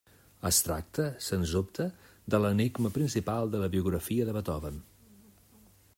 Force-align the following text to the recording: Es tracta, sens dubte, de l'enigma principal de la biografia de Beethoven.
Es 0.49 0.59
tracta, 0.67 1.05
sens 1.25 1.51
dubte, 1.57 1.85
de 2.35 2.39
l'enigma 2.45 2.93
principal 2.97 3.53
de 3.57 3.61
la 3.65 3.69
biografia 3.77 4.29
de 4.31 4.37
Beethoven. 4.39 4.85